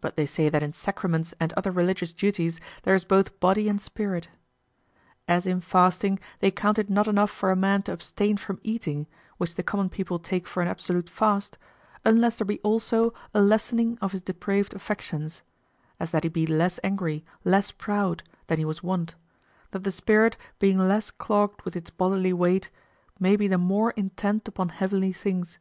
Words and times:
But 0.00 0.16
they 0.16 0.24
say 0.24 0.48
that 0.48 0.62
in 0.62 0.72
Sacraments 0.72 1.34
and 1.38 1.52
other 1.52 1.70
religious 1.70 2.14
duties 2.14 2.62
there 2.84 2.94
is 2.94 3.04
both 3.04 3.38
body 3.40 3.68
and 3.68 3.78
spirit. 3.78 4.30
As 5.28 5.46
in 5.46 5.60
fasting 5.60 6.18
they 6.40 6.50
count 6.50 6.78
it 6.78 6.88
not 6.88 7.06
enough 7.08 7.30
for 7.30 7.50
a 7.50 7.54
man 7.54 7.82
to 7.82 7.92
abstain 7.92 8.38
from 8.38 8.58
eating, 8.62 9.06
which 9.36 9.54
the 9.56 9.62
common 9.62 9.90
people 9.90 10.18
take 10.18 10.46
for 10.46 10.62
an 10.62 10.68
absolute 10.68 11.10
fast, 11.10 11.58
unless 12.06 12.38
there 12.38 12.46
be 12.46 12.58
also 12.60 13.12
a 13.34 13.42
lessening 13.42 13.98
of 14.00 14.12
his 14.12 14.22
depraved 14.22 14.72
affections: 14.72 15.42
as 16.00 16.10
that 16.10 16.24
he 16.24 16.30
be 16.30 16.46
less 16.46 16.80
angry, 16.82 17.22
less 17.44 17.70
proud, 17.70 18.22
than 18.46 18.56
he 18.56 18.64
was 18.64 18.82
wont, 18.82 19.14
that 19.72 19.84
the 19.84 19.92
spirit, 19.92 20.38
being 20.58 20.78
less 20.78 21.10
clogged 21.10 21.60
with 21.66 21.76
its 21.76 21.90
bodily 21.90 22.32
weight, 22.32 22.70
may 23.20 23.36
be 23.36 23.46
the 23.46 23.58
more 23.58 23.90
intent 23.90 24.48
upon 24.48 24.70
heavenly 24.70 25.12
things. 25.12 25.58